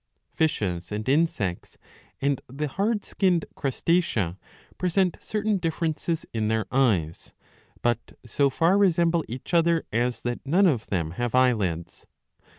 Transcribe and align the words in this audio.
Fishes 0.33 0.91
and 0.91 1.07
Insects 1.07 1.77
and 2.19 2.41
the 2.47 2.67
hard 2.67 3.05
skinned 3.05 3.45
Crustacea 3.53 4.39
present 4.79 5.15
certain 5.21 5.57
differences 5.57 6.25
in 6.33 6.47
their 6.47 6.65
eyes, 6.71 7.33
but 7.83 8.17
so 8.25 8.49
far 8.49 8.79
resemble 8.79 9.23
each 9.27 9.53
other 9.53 9.83
as 9.93 10.21
that 10.21 10.43
none 10.43 10.65
of 10.65 10.87
them 10.87 11.11
have 11.11 11.35
eyelids.' 11.35 12.07